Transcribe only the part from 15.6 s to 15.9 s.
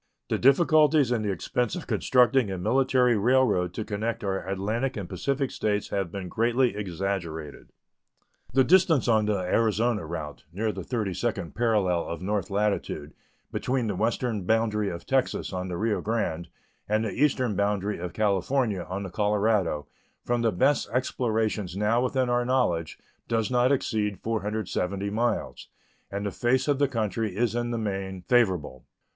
the